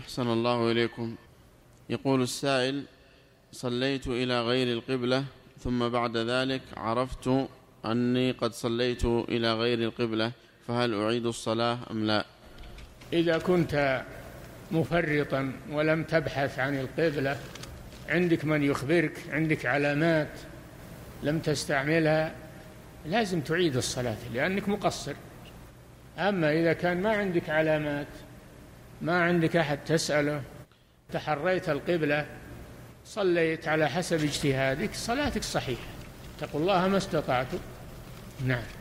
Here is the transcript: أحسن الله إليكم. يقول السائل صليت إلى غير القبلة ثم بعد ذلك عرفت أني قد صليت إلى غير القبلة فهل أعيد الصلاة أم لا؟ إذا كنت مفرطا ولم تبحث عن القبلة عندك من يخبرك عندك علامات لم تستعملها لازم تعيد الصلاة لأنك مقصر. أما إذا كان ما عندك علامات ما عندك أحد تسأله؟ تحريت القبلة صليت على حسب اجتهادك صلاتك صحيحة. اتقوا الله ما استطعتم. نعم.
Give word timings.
أحسن 0.00 0.26
الله 0.26 0.70
إليكم. 0.70 1.16
يقول 1.90 2.22
السائل 2.22 2.84
صليت 3.52 4.06
إلى 4.06 4.42
غير 4.42 4.76
القبلة 4.76 5.24
ثم 5.58 5.88
بعد 5.88 6.16
ذلك 6.16 6.60
عرفت 6.76 7.48
أني 7.84 8.30
قد 8.32 8.52
صليت 8.52 9.04
إلى 9.04 9.54
غير 9.54 9.78
القبلة 9.78 10.32
فهل 10.66 10.94
أعيد 10.94 11.26
الصلاة 11.26 11.78
أم 11.90 12.06
لا؟ 12.06 12.24
إذا 13.12 13.38
كنت 13.38 14.04
مفرطا 14.70 15.52
ولم 15.70 16.04
تبحث 16.04 16.58
عن 16.58 16.80
القبلة 16.80 17.36
عندك 18.08 18.44
من 18.44 18.62
يخبرك 18.62 19.18
عندك 19.30 19.66
علامات 19.66 20.32
لم 21.22 21.38
تستعملها 21.38 22.34
لازم 23.06 23.40
تعيد 23.40 23.76
الصلاة 23.76 24.18
لأنك 24.34 24.68
مقصر. 24.68 25.14
أما 26.18 26.52
إذا 26.52 26.72
كان 26.72 27.02
ما 27.02 27.12
عندك 27.12 27.50
علامات 27.50 28.06
ما 29.02 29.22
عندك 29.22 29.56
أحد 29.56 29.78
تسأله؟ 29.86 30.42
تحريت 31.12 31.68
القبلة 31.68 32.26
صليت 33.04 33.68
على 33.68 33.88
حسب 33.88 34.24
اجتهادك 34.24 34.94
صلاتك 34.94 35.42
صحيحة. 35.42 35.88
اتقوا 36.38 36.60
الله 36.60 36.88
ما 36.88 36.96
استطعتم. 36.96 37.58
نعم. 38.46 38.79